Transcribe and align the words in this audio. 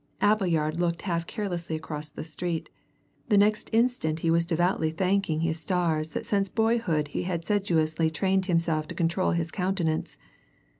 Appleyard 0.19 0.79
looked 0.79 1.03
half 1.03 1.27
carelessly 1.27 1.75
across 1.75 2.09
the 2.09 2.23
street 2.23 2.71
the 3.29 3.37
next 3.37 3.69
instant 3.71 4.21
he 4.21 4.31
was 4.31 4.47
devoutly 4.47 4.89
thanking 4.89 5.41
his 5.41 5.59
stars 5.59 6.09
that 6.13 6.25
since 6.25 6.49
boyhood 6.49 7.09
he 7.09 7.21
had 7.21 7.45
sedulously 7.45 8.09
trained 8.09 8.47
himself 8.47 8.87
to 8.87 8.95
control 8.95 9.29
his 9.33 9.51
countenance. 9.51 10.17